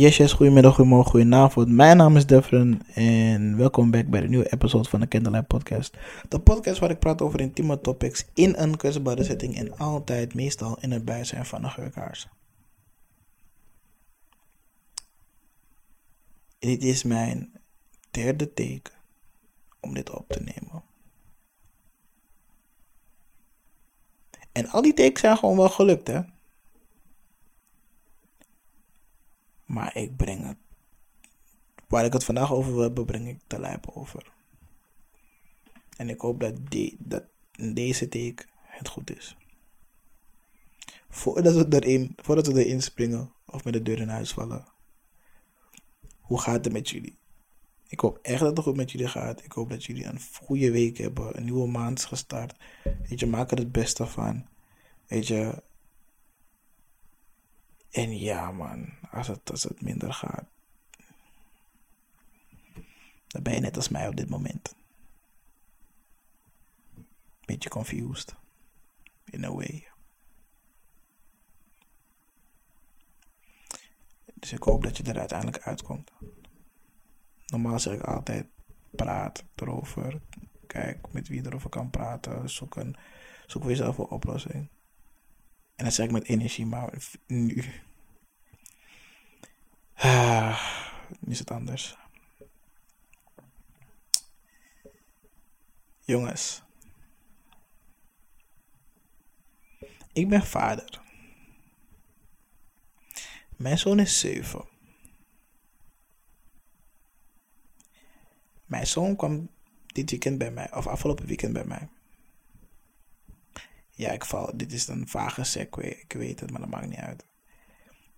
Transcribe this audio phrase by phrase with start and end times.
[0.00, 1.68] Yes, yes, goedemiddag, goedemorgen, goedenavond.
[1.68, 5.96] Mijn naam is Devin en welkom back bij de nieuwe episode van de Candlelight Podcast.
[6.28, 10.78] De podcast waar ik praat over intieme topics in een kwetsbare setting en altijd, meestal
[10.80, 12.28] in het bijzijn van een geurkaars.
[16.58, 17.52] Dit is mijn
[18.10, 18.90] derde take
[19.80, 20.82] om dit op te nemen.
[24.52, 26.20] En al die takes zijn gewoon wel gelukt, hè?
[29.70, 30.56] Maar ik breng het.
[31.88, 34.32] Waar ik het vandaag over wil hebben, breng ik te lijp over.
[35.96, 39.36] En ik hoop dat, die, dat in deze take het goed is.
[41.08, 44.64] Voordat we, erin, voordat we erin springen of met de deur in huis vallen.
[46.20, 47.18] Hoe gaat het met jullie?
[47.88, 49.44] Ik hoop echt dat het goed met jullie gaat.
[49.44, 51.36] Ik hoop dat jullie een goede week hebben.
[51.36, 52.58] Een nieuwe maand gestart.
[53.08, 54.46] Weet je, maak er het beste van.
[55.06, 55.62] Weet je.
[57.90, 58.88] En ja, man.
[59.10, 60.44] Als het, als het minder gaat.
[63.26, 64.74] Dan ben je net als mij op dit moment.
[67.44, 68.34] Beetje confused.
[69.24, 69.88] In a way.
[74.34, 76.10] Dus ik hoop dat je er uiteindelijk uitkomt.
[77.46, 78.46] Normaal zeg ik altijd:
[78.90, 80.20] praat erover.
[80.66, 82.50] Kijk met wie erover kan praten.
[82.50, 82.96] Zoek, een,
[83.46, 84.68] zoek voor een oplossing.
[85.80, 86.92] En dat zeg ik met energie, maar
[87.26, 87.64] nu.
[89.94, 90.62] Ah,
[91.20, 91.96] nu is het anders.
[96.00, 96.62] Jongens.
[100.12, 101.00] Ik ben vader.
[103.56, 104.64] Mijn zoon is zeven.
[108.64, 109.50] Mijn zoon kwam
[109.86, 111.88] dit weekend bij mij, of afgelopen weekend bij mij.
[114.00, 116.98] Ja, ik val, dit is een vage segue, ik weet het, maar dat maakt niet
[116.98, 117.24] uit.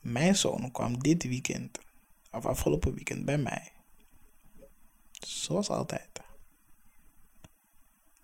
[0.00, 1.78] Mijn zoon kwam dit weekend,
[2.30, 3.72] of afgelopen weekend, bij mij.
[5.12, 6.20] Zoals altijd.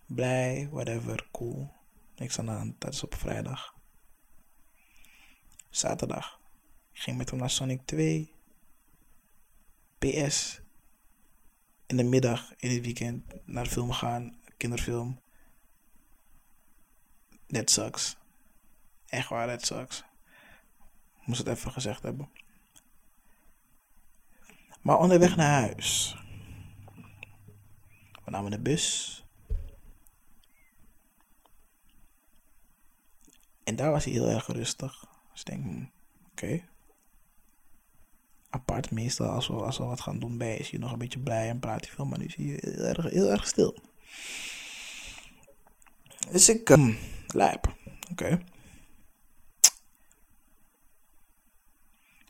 [0.07, 1.71] Blij, whatever, cool.
[2.17, 3.75] Niks aan de hand, dat is op vrijdag.
[5.71, 6.41] Zaterdag.
[6.93, 8.33] Ik ging met hem naar Sonic 2.
[9.99, 10.61] PS.
[11.87, 14.39] In de middag, in het weekend, naar film gaan.
[14.57, 15.21] Kinderfilm.
[17.49, 18.17] That sucks.
[19.07, 20.05] Echt waar, that sucks.
[21.25, 22.31] Moest het even gezegd hebben.
[24.81, 26.17] Maar onderweg naar huis.
[28.25, 29.15] We namen de bus.
[33.65, 35.05] En daar was hij heel erg rustig.
[35.33, 35.91] Dus ik denk, hmm,
[36.31, 36.65] oké.
[38.51, 41.19] Apart, meestal als we, als we wat gaan doen bij is hij nog een beetje
[41.19, 42.05] blij en praat hij veel.
[42.05, 43.77] Maar nu is hij heel erg, heel erg stil.
[46.31, 46.99] Dus ik, um,
[47.35, 47.77] lijp.
[48.11, 48.39] Oké.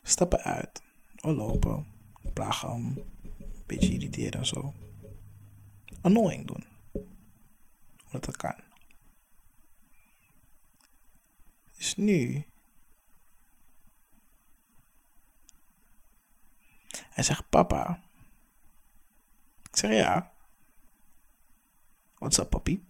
[0.03, 0.81] Stappen uit.
[1.21, 1.87] Of lopen.
[2.33, 2.97] Plagen hem.
[3.39, 4.73] Een beetje irriteren en zo.
[6.01, 6.65] Annoying doen.
[8.05, 8.55] Omdat dat kan.
[11.77, 12.45] Dus nu.
[17.09, 18.03] Hij zegt: Papa.
[19.69, 20.31] Ik zeg ja.
[22.17, 22.87] Wat is dat, papi?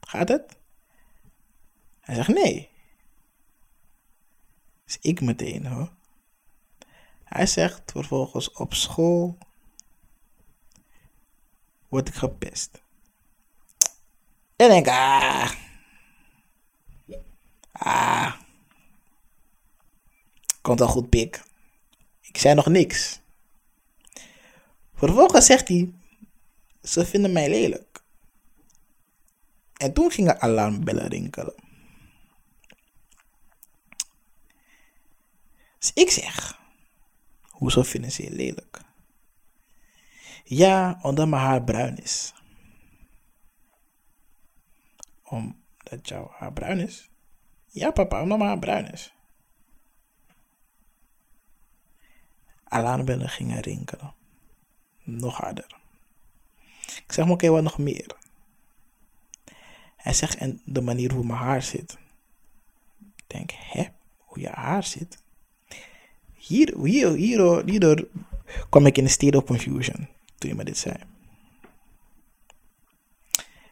[0.00, 0.58] Gaat het?
[2.04, 2.70] Hij zegt nee.
[4.84, 5.92] Dus ik meteen hoor.
[7.24, 9.38] Hij zegt vervolgens op school
[11.88, 12.82] word ik gepest.
[14.56, 15.52] En ik ah.
[17.72, 18.40] Ah.
[20.60, 21.42] Komt al goed, pik.
[22.20, 23.20] Ik zei nog niks.
[24.94, 25.92] Vervolgens zegt hij,
[26.82, 28.02] ze vinden mij lelijk.
[29.76, 31.54] En toen gingen alarmbellen rinkelen.
[35.84, 36.60] Dus ik zeg,
[37.50, 38.80] hoezo vinden ze je lelijk?
[40.44, 42.34] Ja, omdat mijn haar bruin is.
[45.22, 47.10] Omdat jouw haar bruin is?
[47.66, 49.14] Ja, papa, omdat mijn haar bruin is.
[52.64, 54.14] Alarmbellen gingen rinkelen.
[55.02, 55.76] Nog harder.
[56.86, 58.16] Ik zeg, maar oké, wat nog meer?
[59.96, 61.98] Hij zegt, en de manier hoe mijn haar zit.
[63.16, 63.84] Ik denk, hè?
[64.16, 65.22] Hoe je haar zit?
[66.46, 68.08] Hier, hier, hier, hierdoor
[68.68, 70.08] kwam ik in een state of confusion
[70.38, 70.96] toen je me dit zei.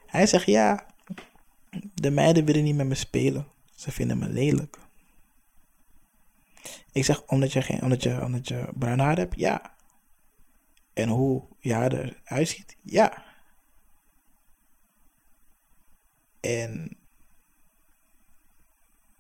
[0.06, 0.86] Hij zegt, ja,
[1.94, 3.46] de meiden willen niet met me spelen.
[3.74, 4.78] Ze vinden me lelijk.
[6.92, 9.38] Ik zeg, omdat je, geen, omdat je, omdat je bruin haar hebt?
[9.38, 9.74] Ja.
[10.92, 12.76] En hoe je haar eruit ziet?
[12.82, 13.24] Ja.
[16.40, 16.96] En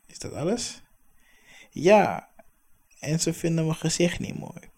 [0.06, 0.82] is dat alles?
[1.70, 2.30] Ja.
[3.02, 4.70] En ze vinden mijn gezicht niet mooi.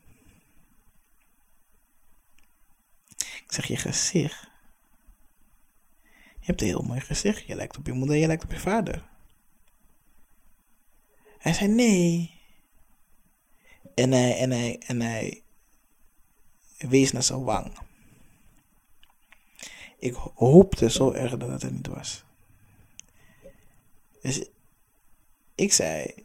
[3.17, 4.49] Ik zeg je gezicht.
[6.41, 7.47] Je hebt een heel mooi gezicht.
[7.47, 9.09] Je lijkt op je moeder, je lijkt op je vader.
[11.38, 12.41] Hij zei nee.
[13.94, 15.43] En hij, en hij, en hij
[16.79, 17.79] wees naar zijn wang.
[19.99, 22.25] Ik hoopte zo erg dat het er niet was.
[24.21, 24.49] Dus
[25.55, 26.25] ik zei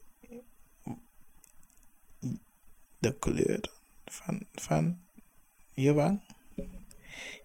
[3.00, 3.72] de kleur
[4.06, 5.00] van, van
[5.72, 6.22] je wang.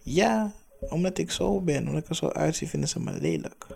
[0.03, 3.67] Ja, omdat ik zo ben, omdat ik er zo uitzie, vinden ze me lelijk.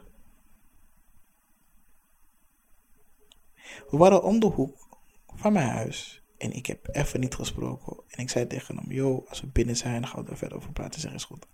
[3.90, 4.98] We waren om de hoek
[5.34, 6.22] van mijn huis.
[6.38, 7.96] En ik heb even niet gesproken.
[8.08, 10.72] En ik zei tegen hem, yo, als we binnen zijn, gaan we er verder over
[10.72, 11.00] praten.
[11.00, 11.46] Zeg eens goed.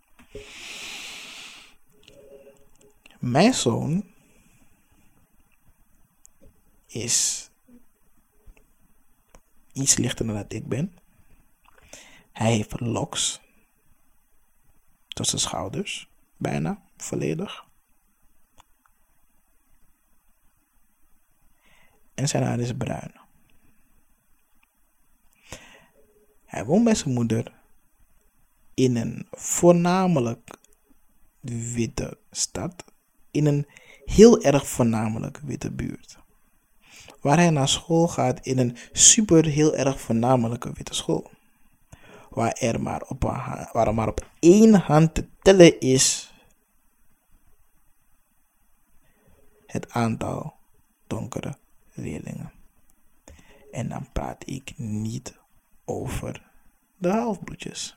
[3.19, 4.05] Mijn zoon
[6.87, 7.51] is
[9.75, 10.97] iets lichter dan dat ik ben.
[12.33, 13.41] Hij heeft locks
[15.09, 17.65] tot zijn schouders, bijna volledig.
[22.15, 23.13] En zijn haar is bruin.
[26.45, 27.53] Hij woont bij zijn moeder
[28.75, 30.57] in een voornamelijk
[31.75, 32.85] witte stad,
[33.31, 33.67] in een
[34.05, 36.19] heel erg voornamelijk witte buurt.
[37.25, 41.31] Waar hij naar school gaat in een super heel erg voornamelijke witte school.
[42.31, 43.23] Waar er maar op,
[43.73, 46.35] waar er maar op één hand te tellen is
[49.67, 50.55] het aantal
[51.07, 51.57] donkere
[51.93, 52.53] leerlingen.
[53.73, 55.35] En dan praat ik niet
[55.85, 56.51] over
[56.97, 57.97] de halfbloedjes.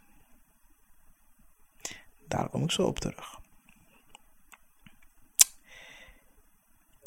[2.27, 3.39] Daar kom ik zo op terug.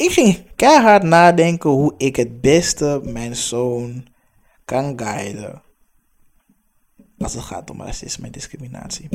[0.00, 4.06] Ik ging keihard nadenken hoe ik het beste mijn zoon
[4.64, 5.62] kan guiden
[7.18, 9.08] als het gaat om racisme en discriminatie.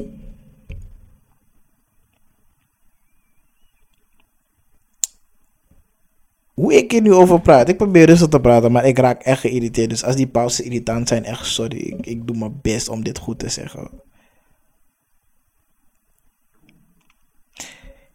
[6.53, 9.39] Hoe ik hier nu over praat, ik probeer rustig te praten, maar ik raak echt
[9.39, 9.89] geïrriteerd.
[9.89, 11.77] Dus als die pauzes irritant zijn, echt sorry.
[11.77, 13.89] Ik, ik doe mijn best om dit goed te zeggen.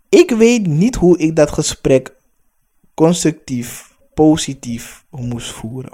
[0.08, 2.18] Ik weet niet hoe ik dat gesprek
[3.00, 5.92] constructief, positief moest voeren.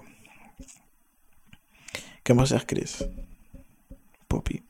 [1.93, 3.05] Ik heb maar gezegd, Chris.
[4.27, 4.63] Poppy.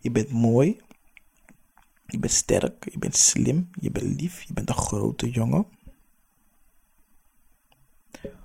[0.00, 0.80] Je bent mooi.
[2.06, 2.90] Je bent sterk.
[2.92, 3.70] Je bent slim.
[3.80, 4.42] Je bent lief.
[4.42, 5.66] Je bent een grote jongen.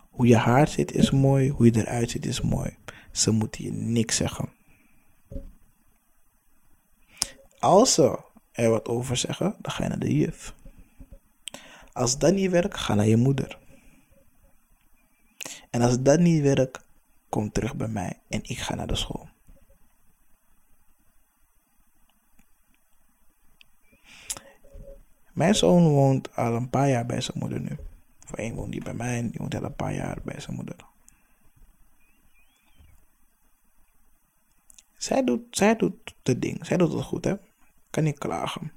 [0.09, 1.49] Hoe je haar zit is mooi.
[1.49, 2.77] Hoe je eruit ziet is mooi.
[3.11, 4.49] Ze moeten je niks zeggen.
[7.59, 8.19] Als ze
[8.51, 10.53] er wat over zeggen, dan ga je naar de juf.
[11.93, 13.59] Als dat niet werkt, ga naar je moeder.
[15.69, 16.85] En als dat niet werkt,
[17.29, 19.29] kom terug bij mij en ik ga naar de school.
[25.33, 27.77] Mijn zoon woont al een paar jaar bij zijn moeder nu.
[28.19, 30.55] Voor één woont hij bij mij en die woont al een paar jaar bij zijn
[30.55, 30.75] moeder.
[34.97, 36.65] Zij doet, zij doet het ding.
[36.65, 37.35] Zij doet het goed, hè?
[37.89, 38.71] Kan niet klagen.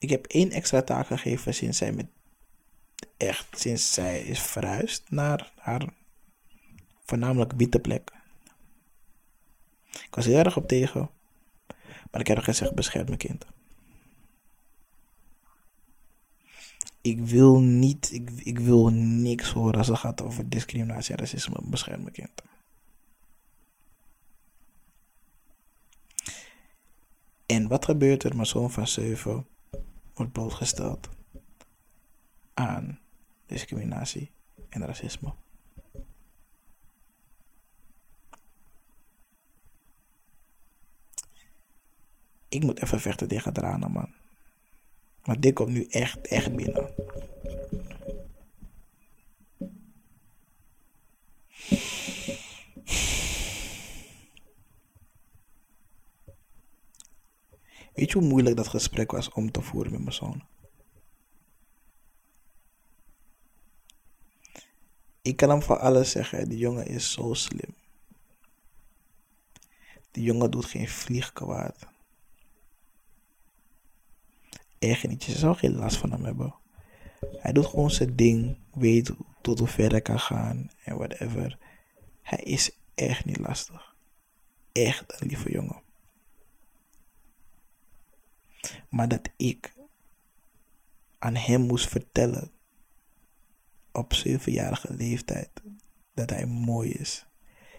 [0.00, 2.06] Ik heb één extra taak gegeven sinds zij met
[3.16, 5.88] echt sinds zij is verhuisd naar haar
[7.04, 8.12] voornamelijk witte plek.
[9.90, 11.10] Ik was heel erg op tegen,
[12.10, 13.46] maar ik heb gezegd bescherm mijn kind.
[17.00, 21.56] Ik wil niet, ik, ik wil niks horen als het gaat over discriminatie en racisme.
[21.62, 22.42] Bescherm mijn kind.
[27.46, 28.34] En wat gebeurt er?
[28.34, 29.46] Mijn zoon van 7
[30.20, 31.08] wordt blootgesteld
[32.54, 32.98] aan
[33.46, 34.30] discriminatie
[34.68, 35.34] en racisme.
[42.48, 44.14] Ik moet even vechten tegen tranen, man.
[45.24, 46.94] Maar dit komt nu echt, echt binnen.
[58.00, 60.42] Weet je hoe moeilijk dat gesprek was om te voeren met mijn zoon?
[65.22, 66.48] Ik kan hem van alles zeggen.
[66.48, 67.74] Die jongen is zo slim.
[70.10, 71.86] Die jongen doet geen vlieg kwaad.
[74.78, 75.24] Echt niet.
[75.24, 76.54] Je zou geen last van hem hebben.
[77.38, 78.56] Hij doet gewoon zijn ding.
[78.72, 80.70] Weet tot hoe ver hij kan gaan.
[80.84, 81.58] En whatever.
[82.22, 83.94] Hij is echt niet lastig.
[84.72, 85.88] Echt een lieve jongen.
[88.88, 89.72] Maar dat ik
[91.18, 92.50] aan hem moest vertellen
[93.92, 95.50] op zevenjarige leeftijd
[96.14, 97.26] dat hij mooi is,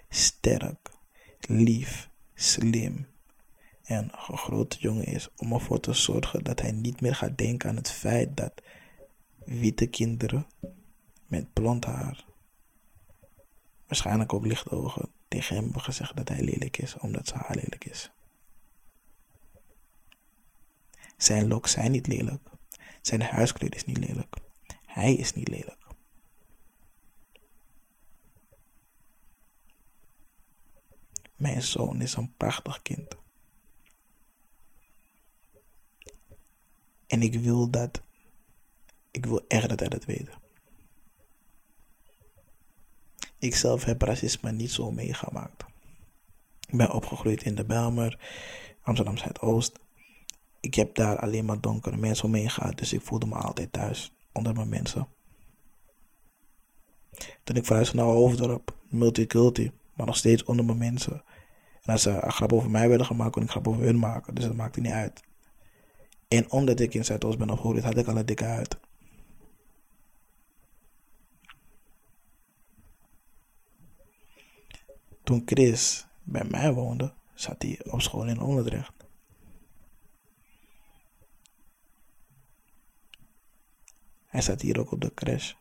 [0.09, 0.91] sterk,
[1.39, 3.07] lief, slim
[3.83, 7.69] en een grote jongen is om ervoor te zorgen dat hij niet meer gaat denken
[7.69, 8.61] aan het feit dat
[9.45, 10.47] witte kinderen
[11.27, 12.25] met blond haar,
[13.87, 17.55] waarschijnlijk ook lichte ogen, tegen hem hebben gezegd dat hij lelijk is omdat ze haar
[17.55, 18.11] lelijk is.
[21.21, 22.49] Zijn looks zijn niet lelijk.
[23.01, 24.35] Zijn huiskleur is niet lelijk.
[24.85, 25.85] Hij is niet lelijk.
[31.35, 33.15] Mijn zoon is een prachtig kind.
[37.07, 38.01] En ik wil dat.
[39.11, 40.29] Ik wil echt dat hij dat weet.
[43.39, 45.63] Ik zelf heb racisme niet zo meegemaakt.
[46.67, 48.19] Ik ben opgegroeid in de Belmer,
[48.81, 49.79] Amsterdam Zuidoost.
[50.61, 54.13] Ik heb daar alleen maar donkere mensen omheen gehad, dus ik voelde me altijd thuis
[54.31, 55.07] onder mijn mensen.
[57.43, 61.23] Toen ik verhuisde naar Hoofddorp, multiculti, maar nog steeds onder mijn mensen.
[61.81, 64.35] En als ze een grap over mij werden gemaakt, kon ik grap over hun maken,
[64.35, 65.23] dus dat maakte niet uit.
[66.27, 68.77] En omdat ik in Zuidoost ben opgegroeid, had ik al een dikke huid.
[75.23, 79.00] Toen Chris bij mij woonde, zat hij op school in Onderdrecht.
[84.31, 85.53] Hij zat hier ook op de crash.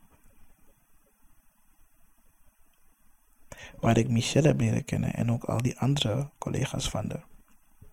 [3.80, 7.20] Waar ik Michelle heb leren kennen en ook al die andere collega's van de.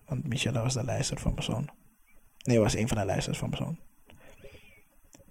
[0.06, 1.70] Want Michelle was de lijster van persoon.
[2.42, 3.78] Nee, was een van de lijsters van persoon.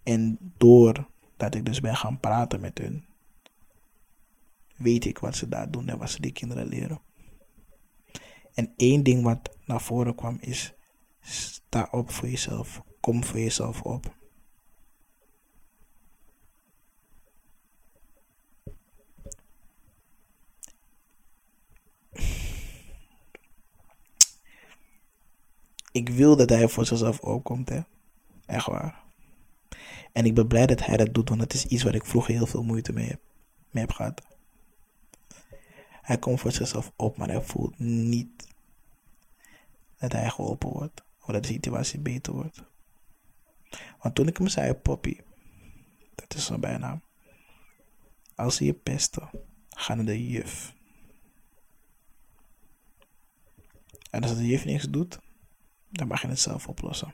[0.04, 3.06] En doordat ik dus ben gaan praten met hun,
[4.76, 7.02] weet ik wat ze daar doen en wat ze die kinderen leren.
[8.54, 10.74] En één ding wat naar voren kwam is:
[11.20, 12.82] sta op voor jezelf.
[13.00, 14.17] Kom voor jezelf op.
[25.92, 27.82] Ik wil dat hij voor zichzelf opkomt, hè.
[28.46, 29.04] Echt waar.
[30.12, 32.34] En ik ben blij dat hij dat doet, want het is iets waar ik vroeger
[32.34, 33.20] heel veel moeite mee heb,
[33.70, 34.22] mee heb gehad.
[36.02, 38.48] Hij komt voor zichzelf op, maar hij voelt niet
[39.98, 41.04] dat hij geholpen wordt.
[41.22, 42.64] Of dat de situatie beter wordt.
[44.02, 45.18] Want toen ik hem zei, Poppy,
[46.16, 47.02] dat is zijn bijnaam.
[48.36, 49.30] Als ze je pesten,
[49.70, 50.76] ga naar de juf.
[54.10, 55.20] En als de juf niks doet,
[55.90, 57.14] dan mag je het zelf oplossen.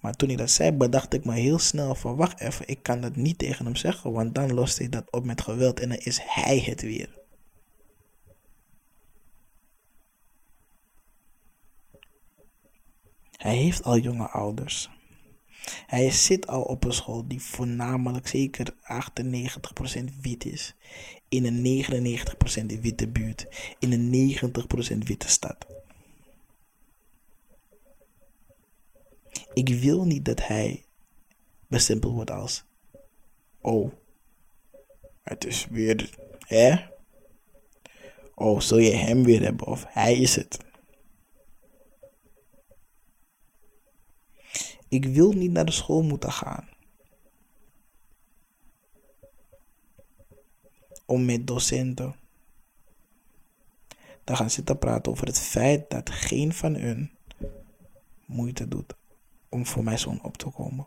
[0.00, 3.00] Maar toen ik dat zei, bedacht ik me heel snel van wacht even, ik kan
[3.00, 5.98] dat niet tegen hem zeggen, want dan lost hij dat op met geweld en dan
[5.98, 7.18] is hij het weer.
[13.36, 14.95] Hij heeft al jonge ouders.
[15.86, 18.74] Hij zit al op een school die voornamelijk zeker
[20.00, 20.74] 98% wit is.
[21.28, 21.84] In een
[22.76, 23.46] 99% witte buurt.
[23.78, 24.38] In een
[24.94, 25.66] 90% witte stad.
[29.52, 30.84] Ik wil niet dat hij
[31.66, 32.64] bestempeld wordt als.
[33.60, 33.92] Oh,
[35.22, 36.10] het is weer.
[36.38, 36.76] Hè?
[38.34, 39.66] Oh, zul je hem weer hebben?
[39.66, 40.58] Of hij is het.
[44.88, 46.68] Ik wil niet naar de school moeten gaan.
[51.06, 52.14] Om met docenten
[54.24, 57.10] te gaan zitten praten over het feit dat geen van hun
[58.24, 58.96] moeite doet
[59.48, 60.86] om voor mijn zoon op te komen.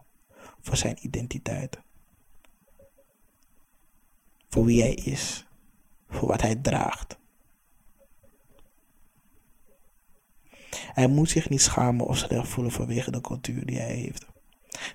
[0.62, 1.79] Voor zijn identiteit.
[4.50, 5.46] Voor wie hij is.
[6.10, 7.18] Voor wat hij draagt.
[10.93, 14.25] Hij moet zich niet schamen of slecht voelen vanwege de cultuur die hij heeft.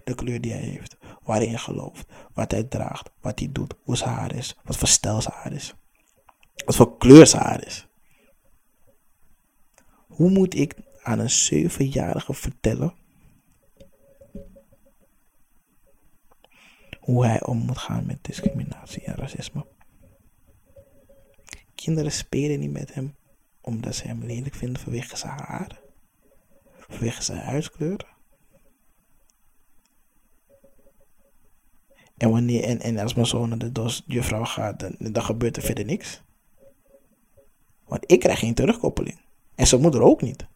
[0.05, 0.97] De kleur die hij heeft.
[1.23, 2.07] Waar hij gelooft.
[2.33, 3.11] Wat hij draagt.
[3.21, 3.75] Wat hij doet.
[3.83, 4.57] Hoe zijn haar is.
[4.65, 5.75] Wat voor stijl zijn haar is.
[6.65, 7.87] Wat voor kleur zijn haar is.
[10.07, 12.95] Hoe moet ik aan een zevenjarige vertellen
[17.05, 19.67] hoe hij om moet gaan met discriminatie en racisme.
[21.75, 23.15] Kinderen spelen niet met hem
[23.61, 25.81] omdat ze hem lelijk vinden vanwege zijn haar,
[26.95, 28.13] vanwege zijn huidskleur.
[32.17, 35.63] En, wanneer, en, en als mijn zoon naar de juffrouw gaat, dan, dan gebeurt er
[35.63, 36.23] verder niks.
[37.85, 39.21] Want ik krijg geen terugkoppeling.
[39.55, 40.47] En zijn moeder ook niet.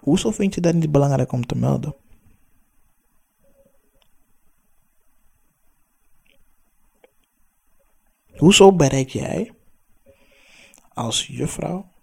[0.00, 1.94] Hoezo vind je dat niet belangrijk om te melden?
[8.36, 9.54] Hoezo bereik jij
[10.88, 11.93] als juffrouw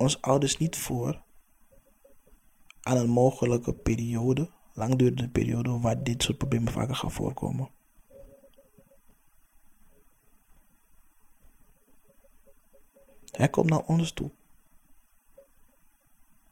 [0.00, 1.22] ons ouders niet voor
[2.80, 7.70] aan een mogelijke periode, langdurende periode, waar dit soort problemen vaker gaan voorkomen.
[13.30, 14.30] Hij komt naar ons toe.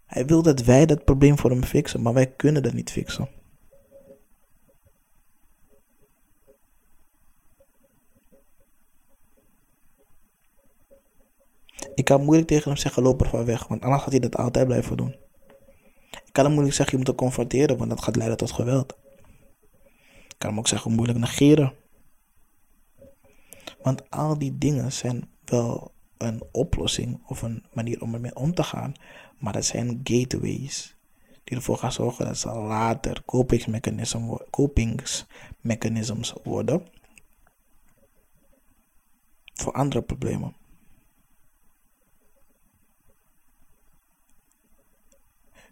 [0.04, 3.28] Hij wil dat wij dat probleem voor hem fixen, maar wij kunnen dat niet fixen.
[11.98, 14.36] Ik kan moeilijk tegen hem zeggen, loop er van weg, want anders gaat hij dat
[14.36, 15.16] altijd blijven doen.
[16.10, 18.98] Ik kan hem moeilijk zeggen, je moet hem confronteren, want dat gaat leiden tot geweld.
[20.28, 21.74] Ik kan hem ook zeggen, moeilijk negeren.
[23.82, 28.62] Want al die dingen zijn wel een oplossing of een manier om ermee om te
[28.62, 28.94] gaan,
[29.38, 30.96] maar dat zijn gateways
[31.44, 33.22] die ervoor gaan zorgen dat ze later
[34.50, 36.86] kopingsmechanisms worden
[39.54, 40.57] voor andere problemen.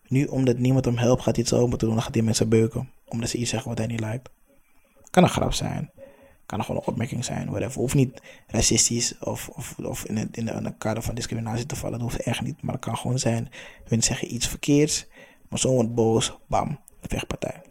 [0.08, 1.96] Nu, omdat niemand hem helpt, gaat hij het zo moeten doen.
[1.96, 2.90] Dan gaat hij mensen beuken.
[3.08, 4.28] Omdat ze iets zeggen wat hij niet lijkt.
[5.10, 5.90] Kan een grap zijn.
[6.46, 7.50] Kan gewoon een opmerking zijn.
[7.50, 7.80] Whatever.
[7.80, 11.98] Hoeft niet racistisch of, of, of in, het, in, de, kader van discriminatie te vallen.
[11.98, 12.62] Dat hoeft echt niet.
[12.62, 13.50] Maar het kan gewoon zijn.
[13.84, 15.06] Hun zeggen iets verkeerds.
[15.48, 16.38] Maar zo wordt boos.
[16.46, 16.78] Bam.
[17.00, 17.62] Vechtpartij.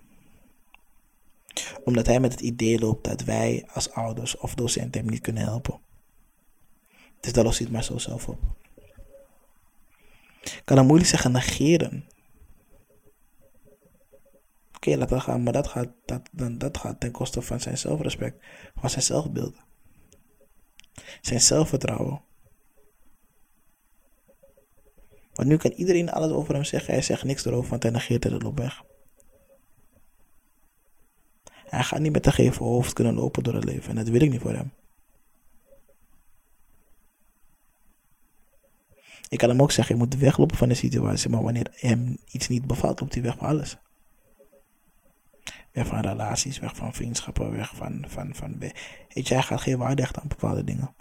[1.84, 5.44] Omdat hij met het idee loopt dat wij als ouders of docenten hem niet kunnen
[5.44, 5.80] helpen.
[7.20, 8.40] Dus dat lost het maar zo zelf op.
[10.64, 12.06] Kan dan moeilijk zeggen negeren
[14.76, 15.44] okay, laat dat gaan.
[15.44, 19.56] Maar dat gaat, dat, dan, dat gaat ten koste van zijn zelfrespect, van zijn zelfbeeld.
[21.22, 22.22] Zijn zelfvertrouwen.
[25.34, 26.94] Want nu kan iedereen alles over hem zeggen.
[26.94, 28.84] Hij zegt niks erover, want hij negeert het op weg.
[31.66, 33.90] Hij gaat niet met een geven hoofd kunnen lopen door het leven.
[33.90, 34.74] En dat wil ik niet voor hem.
[39.30, 41.30] Ik kan hem ook zeggen, je moet weglopen van de situatie.
[41.30, 43.78] Maar wanneer hem iets niet bevalt, loopt hij weg van alles.
[45.76, 48.60] Weg van relaties, weg van vriendschappen, weg van, van, van...
[48.60, 50.96] Weet je, hij gaat geen waarde echt aan bepaalde dingen.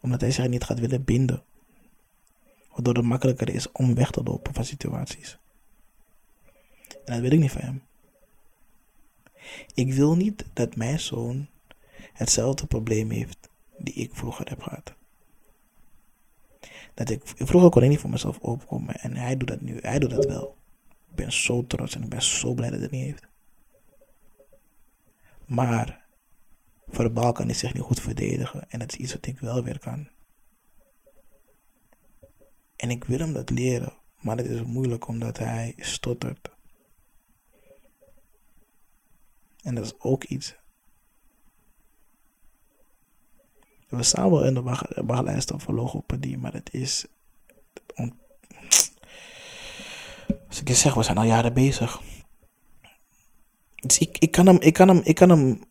[0.00, 1.42] Omdat hij zich niet gaat willen binden.
[2.70, 5.38] Waardoor het makkelijker is om weg te lopen van situaties.
[6.88, 7.82] En dat wil ik niet van hem.
[9.74, 11.48] Ik wil niet dat mijn zoon
[12.12, 14.94] hetzelfde probleem heeft die ik vroeger heb gehad.
[17.00, 19.78] Dat ik, vroeger kon ik niet voor mezelf opkomen en hij doet dat nu.
[19.80, 20.56] Hij doet dat wel.
[21.10, 23.26] Ik ben zo trots en ik ben zo blij dat hij het niet heeft.
[25.46, 26.06] Maar
[26.88, 29.78] verbaal kan hij zich niet goed verdedigen en dat is iets wat ik wel weer
[29.78, 30.08] kan.
[32.76, 36.50] En ik wil hem dat leren, maar het is moeilijk omdat hij stottert.
[39.62, 40.56] En dat is ook iets.
[43.90, 44.62] We staan wel in de
[45.04, 47.06] wachtlijst voor logopedie, maar het is.
[50.48, 52.00] Als ik je zeg, we zijn al jaren bezig.
[53.74, 55.64] Dus ik, ik, kan hem, ik, kan hem, ik, kan hem,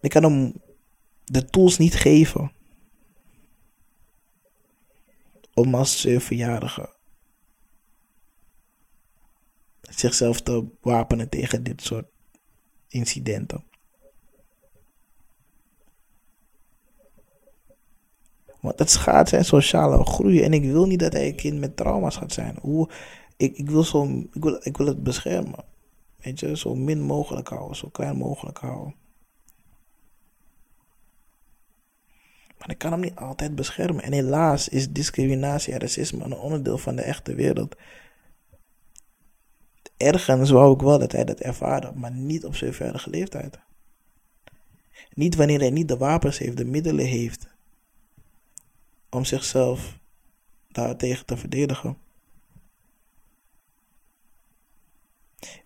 [0.00, 0.52] ik kan hem
[1.24, 2.52] de tools niet geven.
[5.54, 6.94] Om als zevenjarige
[9.94, 12.06] zichzelf te wapenen tegen dit soort
[12.88, 13.64] incidenten.
[18.62, 20.42] Want het schaadt zijn sociale groei.
[20.42, 22.58] En ik wil niet dat hij een kind met trauma's gaat zijn.
[22.60, 22.88] Hoe,
[23.36, 25.64] ik, ik, wil zo, ik, wil, ik wil het beschermen.
[26.16, 28.94] Weet je, zo min mogelijk houden, zo klein mogelijk houden.
[32.58, 34.02] Maar ik kan hem niet altijd beschermen.
[34.02, 37.76] En helaas is discriminatie en racisme een onderdeel van de echte wereld.
[39.96, 43.58] Ergens wou ik wel dat hij dat ervaarde, maar niet op zijn verre leeftijd.
[45.14, 47.51] Niet wanneer hij niet de wapens heeft, de middelen heeft
[49.14, 49.98] om zichzelf
[50.68, 51.96] daartegen te verdedigen.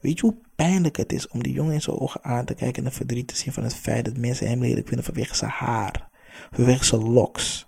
[0.00, 2.82] Weet je hoe pijnlijk het is om die jongen in zijn ogen aan te kijken
[2.82, 5.50] en het verdriet te zien van het feit dat mensen hem lelijk vinden vanwege zijn
[5.50, 6.08] haar,
[6.50, 7.66] vanwege zijn loks,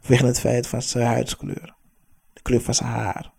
[0.00, 1.74] vanwege het feit van zijn huidskleur,
[2.32, 3.32] de kleur van zijn haar.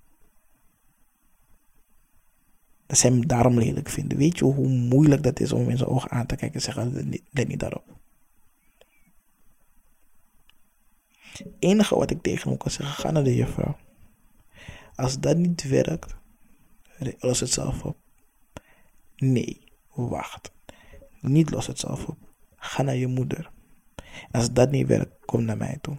[2.85, 4.17] Dat ze hem daarom lelijk vinden.
[4.17, 7.09] Weet je hoe moeilijk dat is om in zijn ogen aan te kijken en zeggen:
[7.31, 7.97] let niet daarop.
[11.59, 13.77] Enige wat ik tegen hem kan zeggen: ga naar de juffrouw.
[14.95, 16.15] Als dat niet werkt,
[17.19, 17.97] los het zelf op.
[19.15, 19.61] Nee,
[19.93, 20.51] wacht.
[21.21, 22.17] Niet los het zelf op.
[22.55, 23.51] Ga naar je moeder.
[24.31, 25.97] als dat niet werkt, kom naar mij toe.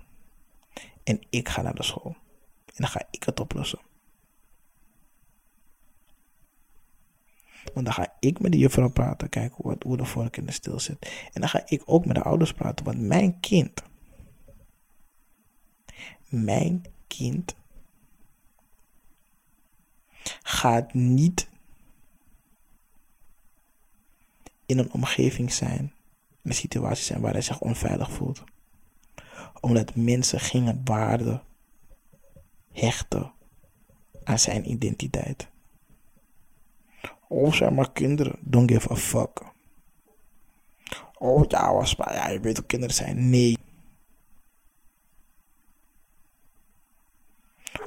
[1.04, 2.16] En ik ga naar de school.
[2.66, 3.80] En dan ga ik het oplossen.
[7.74, 10.52] Want dan ga ik met de juffrouw praten, kijken hoe, hoe de vork in de
[10.52, 11.28] stil zit.
[11.32, 13.82] En dan ga ik ook met de ouders praten, want mijn kind,
[16.28, 17.56] mijn kind
[20.42, 21.48] gaat niet
[24.66, 25.92] in een omgeving zijn,
[26.42, 28.44] een situatie zijn waar hij zich onveilig voelt.
[29.60, 31.42] Omdat mensen geen waarde
[32.72, 33.32] hechten
[34.24, 35.48] aan zijn identiteit.
[37.28, 39.42] Oh, zijn maar kinderen, don't give a fuck.
[41.18, 43.30] Oh ja, was maar, ja, je weet hoe kinderen zijn.
[43.30, 43.58] Nee.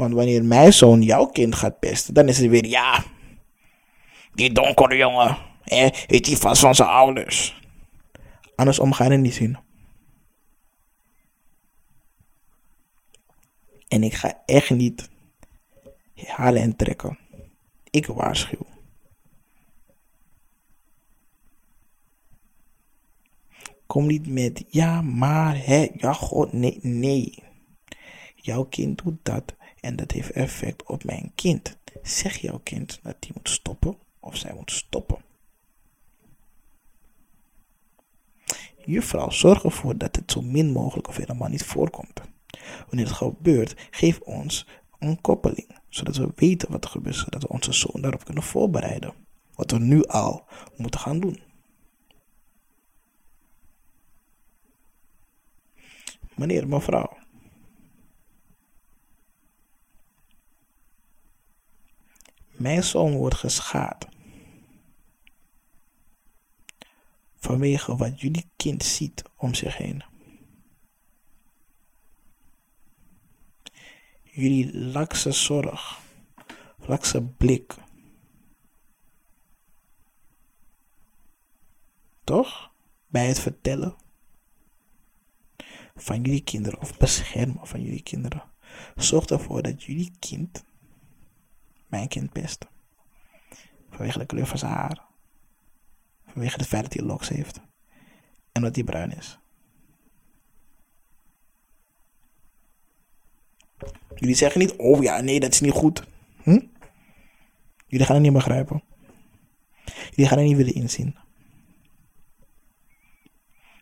[0.03, 3.03] Want wanneer mijn zoon jouw kind gaat pesten, dan is het weer ja.
[4.33, 7.61] Die donkere jongen, hè, heeft hij vast van zijn ouders.
[8.55, 9.57] Andersom ga je het niet zien.
[13.87, 15.09] En ik ga echt niet
[16.15, 17.17] halen en trekken.
[17.89, 18.65] Ik waarschuw.
[23.87, 27.43] Kom niet met ja, maar, hè, ja, god, nee, nee.
[28.35, 31.77] Jouw kind doet dat en dat heeft effect op mijn kind.
[32.01, 35.17] Zeg jouw kind dat hij moet stoppen of zij moet stoppen.
[38.85, 42.21] Juffrouw, zorg ervoor dat het zo min mogelijk of helemaal niet voorkomt.
[42.87, 44.67] Wanneer het gebeurt, geef ons
[44.99, 49.13] een koppeling, zodat we weten wat er gebeurt, zodat we onze zoon daarop kunnen voorbereiden.
[49.55, 50.45] Wat we nu al
[50.77, 51.41] moeten gaan doen.
[56.35, 57.22] Meneer, mevrouw.
[62.63, 64.07] Mijn zoon wordt geschaad.
[67.35, 70.03] Vanwege wat jullie kind ziet om zich heen.
[74.23, 75.99] Jullie lakse zorg,
[76.77, 77.75] lakse blik.
[82.23, 82.71] Toch?
[83.07, 83.95] Bij het vertellen
[85.95, 88.43] van jullie kinderen of beschermen van jullie kinderen.
[88.95, 90.63] Zorg ervoor dat jullie kind
[91.93, 92.67] mijn kind pest.
[93.89, 95.01] Vanwege de kleur van zijn haar.
[96.25, 97.61] Vanwege het feit dat hij locks heeft.
[98.51, 99.39] En dat hij bruin is.
[104.15, 106.03] Jullie zeggen niet, oh ja, nee, dat is niet goed.
[106.43, 106.59] Hm?
[107.87, 108.83] Jullie gaan het niet begrijpen.
[110.09, 111.15] Jullie gaan het niet willen inzien.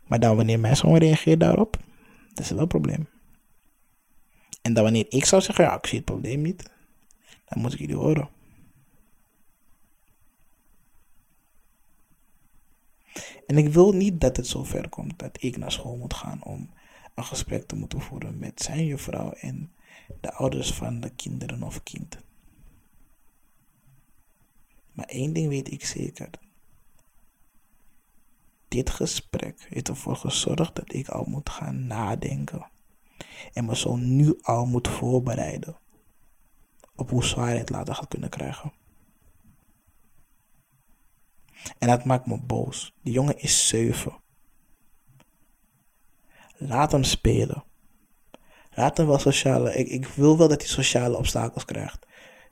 [0.07, 1.77] Maar dan wanneer mijn zoon reageert daarop,
[2.33, 3.07] dat is wel een probleem.
[4.61, 6.71] En dan wanneer ik zou zeggen, ja, ik zie het probleem niet,
[7.51, 8.29] dan moet ik jullie horen.
[13.47, 16.43] En ik wil niet dat het zo ver komt dat ik naar school moet gaan
[16.43, 16.69] om
[17.15, 19.71] een gesprek te moeten voeren met zijn juffrouw en
[20.21, 22.17] de ouders van de kinderen of kind.
[24.91, 26.29] Maar één ding weet ik zeker.
[28.67, 32.69] Dit gesprek heeft ervoor gezorgd dat ik al moet gaan nadenken.
[33.53, 35.77] En me zo nu al moet voorbereiden
[37.01, 38.73] op hoe zwaar hij het later gaat kunnen krijgen.
[41.77, 42.93] En dat maakt me boos.
[43.03, 44.19] Die jongen is zeven.
[46.57, 47.63] Laat hem spelen.
[48.71, 49.75] Laat hem wel sociale.
[49.75, 52.05] Ik, ik wil wel dat hij sociale obstakels krijgt.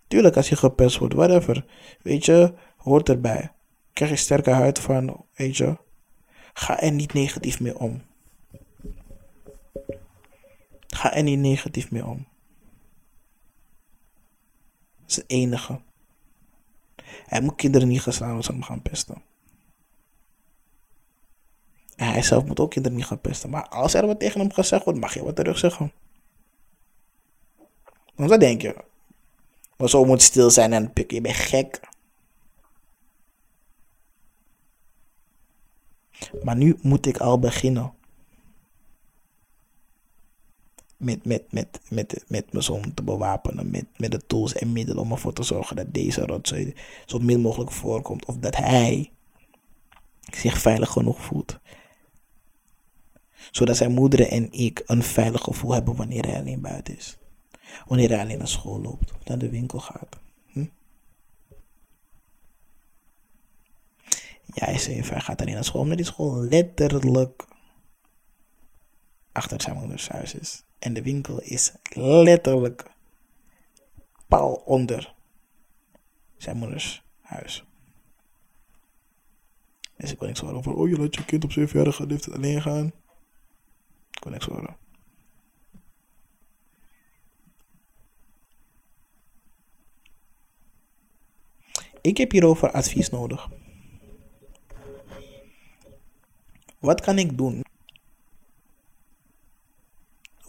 [0.07, 1.65] Tuurlijk, als je gepest wordt, whatever.
[2.01, 3.51] Weet je, hoort erbij.
[3.93, 5.77] Krijg je sterke huid van, weet je.
[6.53, 8.01] Ga er niet negatief mee om.
[10.87, 12.28] Ga er niet negatief mee om
[15.09, 15.79] is het enige.
[17.25, 19.21] Hij moet kinderen niet gaan slaan als ze hem gaan pesten.
[21.95, 23.49] En hij zelf moet ook kinderen niet gaan pesten.
[23.49, 25.91] Maar als er wat tegen hem gezegd wordt, mag je wat terug zeggen.
[28.15, 28.75] Want wat denk je?
[29.77, 31.15] Maar zo moet stil zijn en pikken.
[31.15, 31.79] Je bent gek.
[36.43, 37.93] Maar nu moet ik al beginnen
[40.99, 43.71] met, met, met, met, met mijn zoon te bewapenen.
[43.71, 47.41] Met, met de tools en middelen om ervoor te zorgen dat deze rotzooi zo min
[47.41, 48.25] mogelijk voorkomt.
[48.25, 49.11] Of dat hij
[50.31, 51.59] zich veilig genoeg voelt.
[53.51, 57.17] Zodat zijn moeder en ik een veilig gevoel hebben wanneer hij alleen buiten is.
[57.87, 60.19] Wanneer hij alleen naar school loopt of naar de winkel gaat.
[60.47, 60.65] Hm?
[64.45, 67.47] Ja, hij, hij gaat alleen naar school, omdat die school letterlijk
[69.31, 70.63] achter zijn moeders huis is.
[70.79, 72.91] En de winkel is letterlijk
[74.27, 75.13] paal onder
[76.37, 77.63] zijn moeders huis.
[79.95, 82.61] Dus ik wil niks horen van, oh je laat je kind op zevenjarige leeftijd alleen
[82.61, 82.91] gaan.
[84.19, 84.77] Wil niks horen.
[92.01, 93.49] Ik heb hierover advies nodig.
[96.79, 97.63] Wat kan ik doen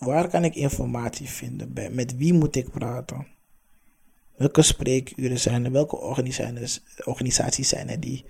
[0.01, 1.73] waar kan ik informatie vinden?
[1.95, 3.27] Met wie moet ik praten?
[4.37, 5.73] Welke spreekuren zijn er?
[5.73, 5.97] Welke
[7.05, 8.25] organisaties zijn er die,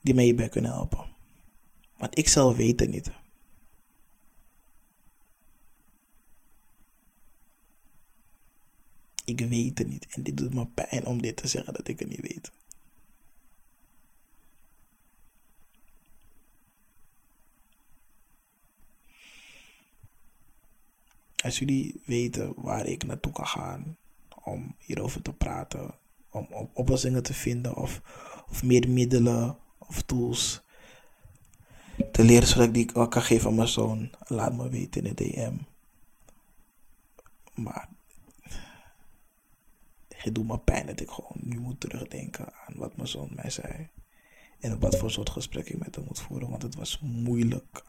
[0.00, 1.04] die mij hierbij kunnen helpen?
[1.96, 3.10] Want ik zelf weet het niet.
[9.24, 10.06] Ik weet het niet.
[10.10, 12.50] En dit doet me pijn om dit te zeggen dat ik het niet weet.
[21.42, 23.96] Als jullie weten waar ik naartoe kan gaan
[24.44, 25.94] om hierover te praten,
[26.30, 28.00] om, oplossingen te vinden of,
[28.48, 30.62] of meer middelen of tools
[32.12, 35.24] te leren zodat ik die kan geven aan mijn zoon, laat me weten in de
[35.24, 35.56] DM.
[37.54, 37.88] Maar
[40.08, 43.50] het doet me pijn dat ik gewoon nu moet terugdenken aan wat mijn zoon mij
[43.50, 43.88] zei.
[44.60, 47.84] En op wat voor soort gesprek ik met hem moet voeren, want het was moeilijk.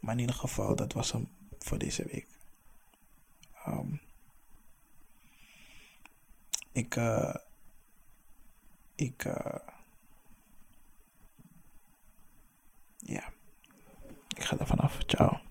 [0.00, 2.26] Maar in ieder geval, dat was hem voor deze week.
[3.66, 4.00] Um,
[6.72, 7.34] ik, uh,
[8.94, 9.58] ik, uh,
[12.96, 13.32] ja,
[14.36, 14.98] ik ga er vanaf.
[15.06, 15.49] Ciao.